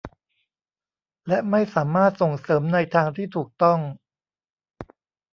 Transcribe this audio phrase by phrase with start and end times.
[1.27, 3.79] และไม่สามารถส่งเสิรมในทางที่ถูกต้อง